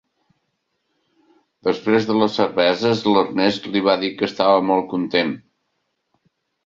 [1.67, 5.39] Després de les cerveses l'Ernest li va dir que estava molt content.